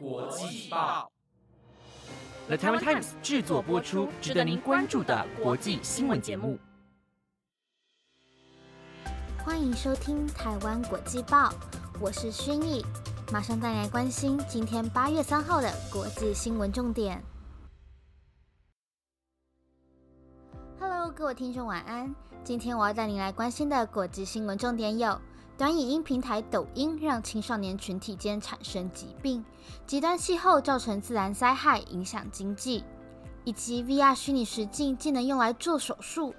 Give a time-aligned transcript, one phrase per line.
[0.00, 1.10] 国际报
[2.46, 6.56] ，The Taiwan Times 制作播出，值得您关注的国际新闻节目。
[9.44, 11.52] 欢迎收听台湾国际报，
[12.00, 12.84] 我是薰逸，
[13.32, 17.20] 马上带来关心今天八月三号的国际新闻重点。
[20.78, 22.14] Hello，各位听众晚安。
[22.44, 25.20] 今天我要带您来关心的国际新闻重点有：
[25.58, 29.42] 短影音平台抖音让青少年群体间产生疾病；
[29.84, 32.84] 极端气候造成自然灾害影响经济；
[33.42, 36.32] 以及 VR 虚拟实境竟能用来做手术。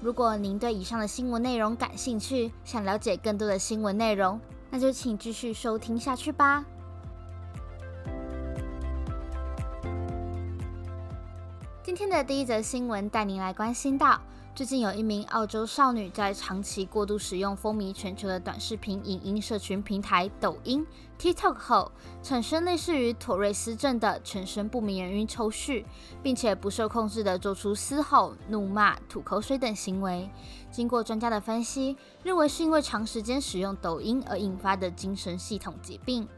[0.00, 4.40] 如果您对以上的新闻内容感兴趣，想了解更多的新闻内容，
[4.70, 6.64] 那就请继续收听下去吧。
[11.82, 14.20] 今天的第一则新闻带您来关心到，
[14.52, 20.84] 最近有一名澳洲少女在长期过度使用风靡全球的短视频影音社群平台抖音
[21.18, 21.92] （TikTok） 后，
[22.22, 25.84] 产生类似于妥瑞斯症的全身不明原因抽搐，
[26.22, 30.28] 并且不受控制的做出嘶吼、怒骂、吐口水等行为。
[30.70, 36.28] 经过专家的分析，认为是因为长时间使用抖音而引发的精神系统疾病。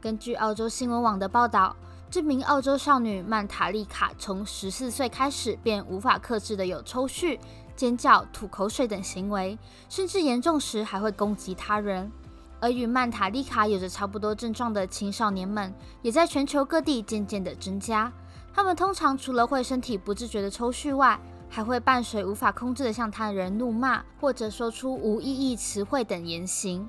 [0.00, 1.74] 根据澳洲新闻网的报道。
[2.10, 7.38] 这名澳洲少女曼塔丽卡从十四岁开始便无法克制的有抽搐、
[7.76, 9.56] 尖叫、吐口水等行为，
[9.88, 12.10] 甚至严重时还会攻击他人。
[12.58, 15.72] 而与曼塔丽卡有着差不多症状的青少年们，
[16.02, 18.12] 也在全球各地渐渐的增加。
[18.52, 21.16] 他们通常除了会身体不自觉的抽搐外，
[21.48, 26.88] 还会伴随无法控制的向他人怒骂，或者说出无意义词汇等言行。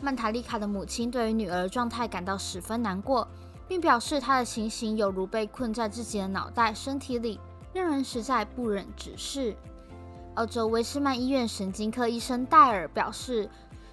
[0.00, 3.28] 曼塔丽卡的母亲对于女儿状态感到十分难过。
[3.68, 7.38] 并表示他的情形有如被困在自己的脑袋、身体里，
[7.72, 9.54] 让人实在不忍直视。
[10.34, 13.50] 澳洲威斯曼医院神经科医生戴尔表示，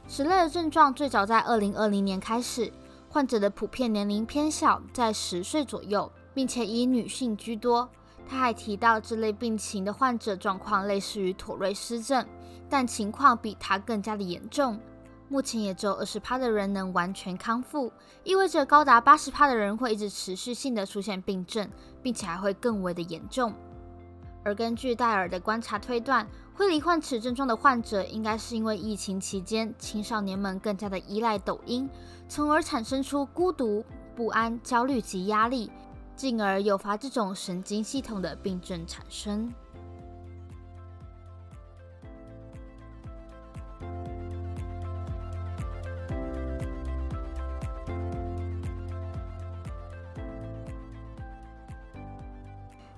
[0.08, 2.72] 此类的症状最早在2020年开始，
[3.10, 7.90] 患者的普遍年龄偏小，在十岁左右，并且以女性居多。
[8.28, 12.26] 他还提到，这类病情的患者状况类似于妥瑞氏症，
[12.70, 14.80] 但情况比他更加的严重。
[15.28, 17.92] 目前也只有二十趴的人能完全康复，
[18.24, 21.68] 意味着高达八十趴的人会一直持续性的出现病症，
[22.04, 23.54] 并且还会更为的严重。
[24.44, 31.90] 而根据戴尔的观察推断，会罹患此症状的患者，应该是因为疫情期间青少年们更加的依赖抖音，
[32.30, 33.84] 从而产生出孤独、
[34.16, 35.72] 不安、焦虑及压力，
[36.16, 39.52] 进而诱发这种神经系统的病症产生。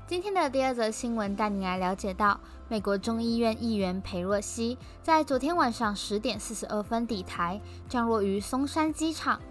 [0.07, 7.59] 今天的第二则新闻带你来了解到，美国众议院议员裴若曦在昨天晚上十点四十二分抵台，
[7.89, 9.41] 降落于松山机场。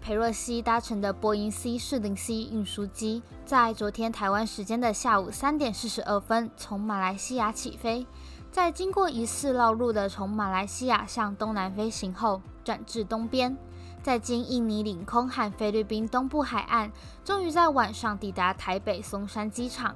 [0.00, 8.06] 裴若曦搭乘的波音 C 四零 C 运输机，在昨天台湾时间的下午三点四十二分从马来西亚起飞，
[8.50, 13.54] 在经过疑似绕路的从马来西亚向东南飞行后，转至东边。
[14.02, 16.90] 在经印尼领空和菲律宾东部海岸，
[17.24, 19.94] 终于在晚上抵达台北松山机场。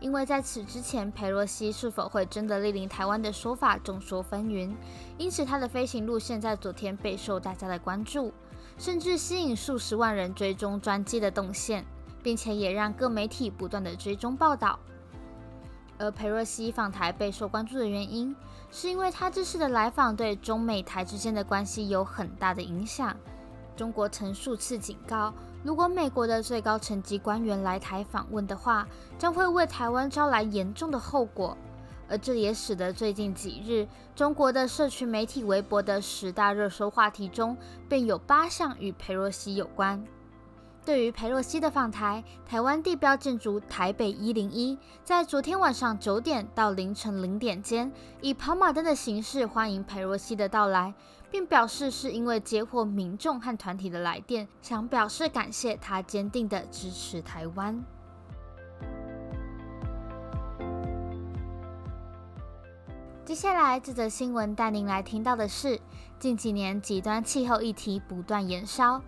[0.00, 4.74] 因为在此之前，佩洛西是否会真的莅临台湾的说法众说纷纭，
[5.16, 8.32] 因此他的飞行路线在昨天备受大家的关注，
[8.78, 11.84] 甚至吸引数十万人追踪专机的动线，
[12.22, 14.78] 并且也让各媒体不断的追踪报道。
[16.00, 18.34] 而裴若曦访台备受关注的原因，
[18.70, 23.14] 是因为他这次的来访对中美台之间的关系有很大的影响。
[23.76, 31.56] 中国曾数次警告，如果美国的最高层级官员来台访问的话，将会为台湾招来严重的后果。
[32.08, 37.56] 而这也使得最近几日，中国的社群媒体微博的十大热搜话题中，
[37.88, 40.02] 便有八项与裴若曦有关。
[40.90, 50.92] 对于裴洛西的访台，台湾地标建筑台北一零一在昨天晚上九点到凌晨零点间，以跑马灯的形式欢迎裴洛西的到来，
[51.30, 57.80] 并表示是因为接获民众和团体的来电，想表示感谢他坚定的支持台湾。
[63.24, 65.80] 接下来这则新闻带您来听到的是，
[66.18, 69.00] 近几年极端气候议题不断延烧。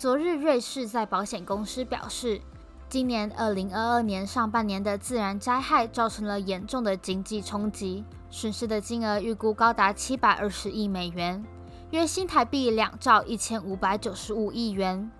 [0.00, 2.40] 昨日，瑞士在保险公司表示，
[2.88, 11.44] 今年二零二二年上半年的自然灾害造成了严重的经济冲击，损失的金额预估高达七百二十亿美元，
[11.90, 15.10] 约新台币两兆一千五百九十五亿元。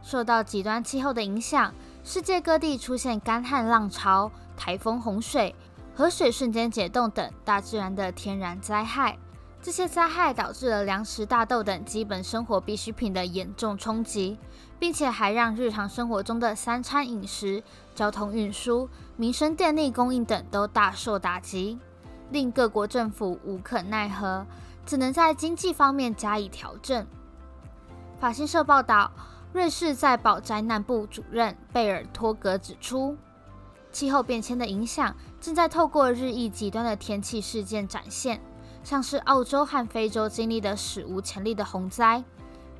[0.00, 5.54] 受到极端气候的影响，世界各地出现干旱浪潮、台风、洪水、
[5.94, 9.18] 河水瞬间解冻等大自然的天然灾害。
[9.62, 14.36] 这些灾害导致了粮食、大豆等基本生活必需品的严重冲击，
[14.80, 17.62] 并且还让日常生活中的三餐饮食、
[17.94, 21.78] 交通运输、民生电力供应等都大受打击，
[22.30, 24.44] 令各国政府无可奈何，
[24.84, 27.06] 只能在经济方面加以调整。
[28.18, 29.12] 法新社报道，
[29.52, 33.16] 瑞士在保灾难部主任贝尔托格指出，
[33.92, 38.40] 气候变迁的影响正在透过日益极端的天气事件展现。
[38.84, 42.22] 像是澳洲和非洲经历的史无前例的洪灾，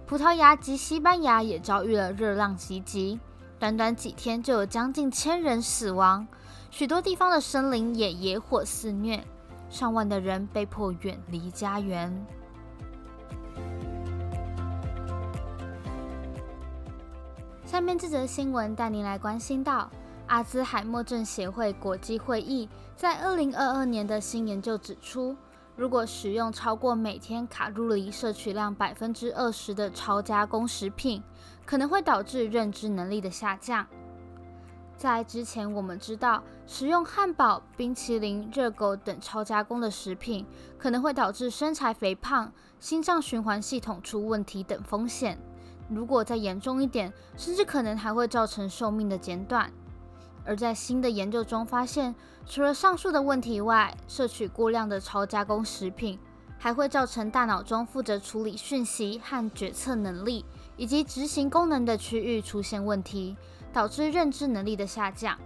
[0.04, 3.18] 葡萄牙及西班牙也遭遇了热浪袭击，
[3.58, 6.26] 短短几天就有将近千人死亡，
[6.70, 9.24] 许多地方的森林也野火肆虐，
[9.70, 12.26] 上万的人被迫远离家园。
[17.64, 19.88] 下面这则新闻带您来关心到
[20.26, 25.34] 阿兹海默症协会国际会议在二零二二年的新研究指出。
[25.74, 31.22] 如果食用超过每天卡路里摄取量百分之二十的超加工食品，
[31.64, 33.86] 可能会导致认知能力的下降。
[34.98, 40.46] 在之前，我们知道食用汉堡、冰淇淋、热狗等超加工的食品，
[40.78, 45.38] 可能会导致身材肥胖、心脏循环系统出问题等风险。
[45.88, 49.72] 如果再严重一点，甚至可能还会造成寿命的减短。
[50.44, 52.14] 而在新的研究中发现，
[52.46, 56.18] 除了上述的问题外，摄取过量的超加工食品
[56.58, 60.44] 还会造成大脑中负责处理讯息和决策能力
[60.76, 63.36] 以及执行功能的区域出现问题，
[63.72, 65.38] 导致认知能力的下降。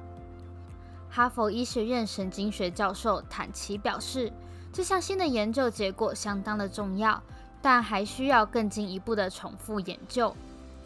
[1.10, 4.32] 哈佛医学院神经学教授坦奇表示，
[4.72, 7.22] 这项新的研究结果相当的重要，
[7.60, 10.34] 但还需要更进一步的重复研究。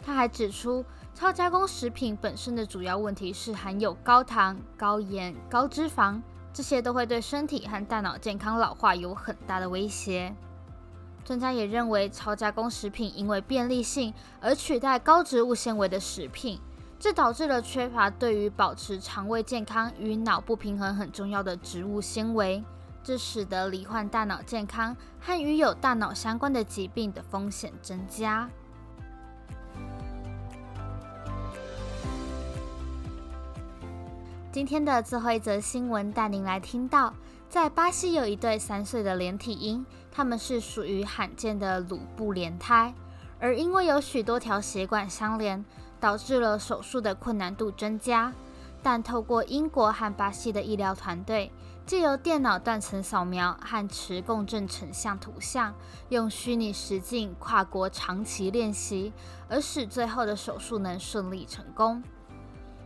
[0.05, 0.83] 他还指出。
[1.13, 6.19] 超加工食品本身的主要问题是含有高糖、高盐、高脂肪，
[6.51, 10.33] 这些都会对身体和大脑健康、老化有很大的威胁。
[11.23, 16.59] 专家也认为，超加工食品因为便利性而取代高植物纤维的食品，
[16.97, 22.63] 这导致了缺乏对于保持肠胃健康与脑部平衡很重要的植物纤维，
[23.03, 28.49] 这使得罹患大脑健康和与有大脑相关的疾病的风险增加。
[34.51, 37.13] 今天的最后一则新闻带您来听到，
[37.47, 42.93] 在巴西有一对三岁的连体婴，他们是属于罕见的乳部连胎，
[43.39, 45.63] 而因为有许多条血管相连，
[46.01, 48.33] 导致了手术的困难度增加。
[48.83, 51.49] 但透过英国和巴西的医疗团队，
[51.85, 55.73] 借由电脑断层扫描和磁共振成像图像，
[56.09, 59.13] 用虚拟实境跨国长期练习，
[59.47, 62.03] 而使最后的手术能顺利成功。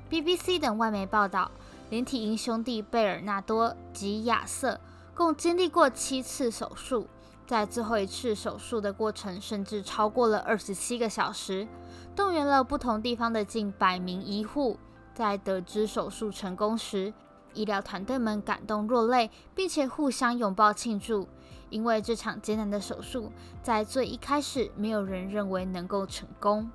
[0.10, 1.50] BBC 等外媒报道，
[1.90, 4.80] 连体婴兄弟贝尔纳多及亚瑟
[5.16, 7.08] 共经历过七次手术，
[7.48, 11.68] 在最后一次手术的过程甚至超过了二十七个小时，
[12.16, 14.78] 动员了不同地方的近百名医护。
[15.16, 17.12] 在得知手术成功时，
[17.54, 21.28] 医疗团队们感动落泪，并且互相拥抱庆祝，
[21.70, 23.32] 因为这场艰难的手术
[23.64, 26.70] 在最一开始，没有人认为能够成功。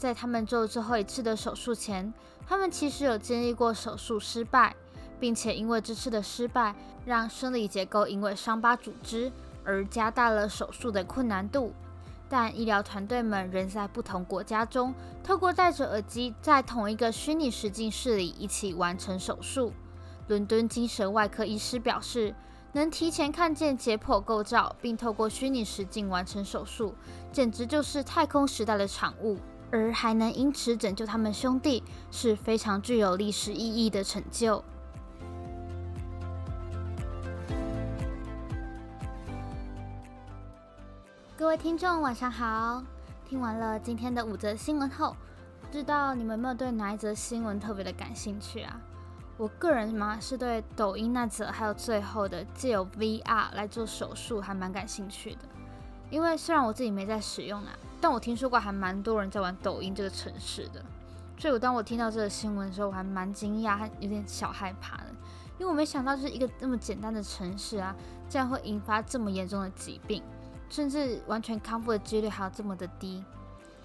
[0.00, 2.10] 在他们做最后一次的手术前，
[2.48, 4.74] 他们其实有经历过手术失败，
[5.20, 6.74] 并且因为这次的失败，
[7.04, 9.30] 让生理结构因为伤疤组织
[9.62, 11.74] 而加大了手术的困难度。
[12.30, 19.70] 但医疗团队们仍在不同国家中，透过戴着耳机，在同一个虚拟实境室里一起完成手术。
[20.28, 22.34] 伦敦精神外科医师表示，
[22.72, 26.94] 能提前看见解剖构造，并透过虚拟实境完成手术，
[27.30, 29.36] 简直就是太空时代的产物。
[29.70, 34.64] 而还能因此拯救他们兄弟，是非常具有历史意义的成就。
[41.36, 42.82] 各位听众，晚上好！
[43.24, 45.16] 听完了今天的五则新闻后，
[45.60, 48.80] 不知道你们有没有对哪一则新闻特别的感兴趣啊？
[49.38, 55.40] 我个人嘛，是对抖音那则，还有最后的借由 VR 来做手术，还蛮感兴趣的。
[56.10, 57.70] 因为虽然我自己没在使用啊。
[58.00, 60.82] 但我听说过还蛮多人在玩抖音这个城市的，
[61.38, 65.06] 所以我当我听到这个新闻的时候，我还蛮惊讶，还有点小害怕的，
[65.58, 67.94] 因为我没想到就是一个那么简单的城市啊，
[68.28, 70.22] 竟然会引发这么严重的疾病，
[70.68, 73.22] 甚至完全康复的几率还有这么的低。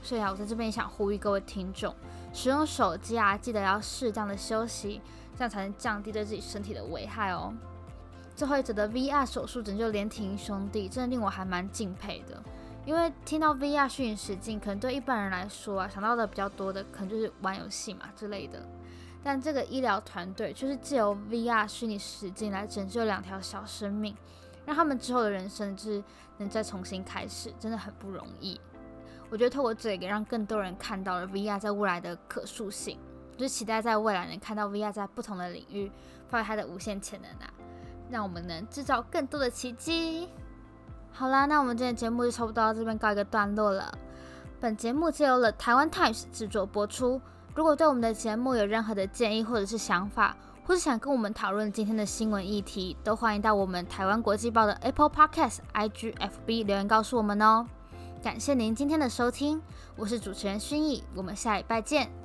[0.01, 1.93] 所以啊，我在这边也想呼吁各位听众，
[2.31, 5.01] 使用手机啊，记得要适当的休息，
[5.35, 7.53] 这样才能降低对自己身体的危害哦。
[8.35, 12.41] 最后一则的 VR 手术拯救连体婴兄弟，真的令我还蛮敬佩的。
[12.85, 18.61] 因为听到 VR 虚拟实境，可能对一般人来说啊，想到的比较多的可能就是玩游戏嘛之类的。
[19.23, 24.15] 但这个医疗团队就是借由 VR 虚拟实境来拯救两条小生命，
[24.67, 26.03] 让他们之后的人生就是
[26.37, 28.61] 能再重新开始，真的很不容易。
[29.31, 32.99] 我觉得透过这个，让更多人看到了 VR 在未来的可塑性，
[33.35, 35.91] 就是期待在未来能看到 VR 在不同的领域
[36.27, 37.51] 发挥它的无限潜能啊，
[38.11, 40.29] 让我们能制造更多的奇迹。
[41.17, 43.97] 好啦，那我们今天节目就差不多到这边告一个段落了。
[44.59, 47.21] 本节目就由了台湾 Times 制作播出。
[47.55, 57.65] 如果对我们的节目有任何的建议或者是想法，或是想跟我们讨论今天的新闻议题，都欢迎到我们台湾国际报的 Apple Podcast、IGFB 留言告诉我们哦。
[58.21, 59.61] 感谢您今天的收听，
[59.95, 62.24] 我是主持人薰逸，我们下礼拜见。